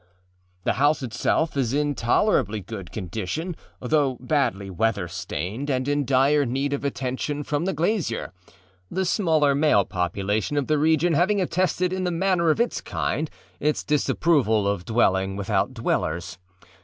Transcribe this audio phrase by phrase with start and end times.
[0.63, 6.43] The house itself is in tolerably good condition, though badly weather stained and in dire
[6.43, 8.33] need of attention from the glazier,
[8.89, 13.29] the smaller male population of the region having attested in the manner of its kind
[13.59, 16.39] its disapproval of dwelling without dwellers.